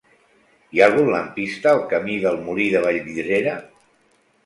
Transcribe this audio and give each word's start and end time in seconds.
Hi 0.77 0.81
ha 0.83 0.87
algun 0.91 1.11
lampista 1.17 1.71
al 1.73 1.83
camí 1.93 2.19
del 2.27 2.43
Molí 2.49 2.69
de 2.79 2.85
Vallvidrera? 2.89 3.59